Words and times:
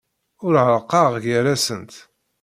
Ur 0.45 0.53
ɛerrqeɣ 0.65 1.05
gar-asent. 1.23 1.93